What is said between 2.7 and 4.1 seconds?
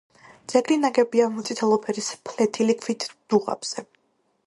ქვით დუღაბზე.